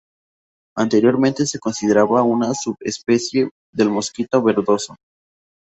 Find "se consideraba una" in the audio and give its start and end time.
1.45-2.55